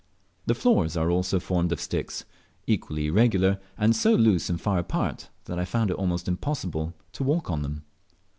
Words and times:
The 0.47 0.55
floors 0.55 0.97
are 0.97 1.11
also 1.11 1.39
formed 1.39 1.71
of 1.71 1.79
sticks, 1.79 2.25
equally 2.65 3.05
irregular, 3.05 3.59
and 3.77 3.95
so 3.95 4.15
loose 4.15 4.49
and 4.49 4.59
far 4.59 4.79
apart 4.79 5.29
that 5.45 5.59
I 5.59 5.63
found 5.63 5.91
it 5.91 5.95
almost 5.97 6.27
impossible 6.27 6.95
to 7.11 7.23
walls 7.23 7.43
on 7.45 7.61
them. 7.61 7.83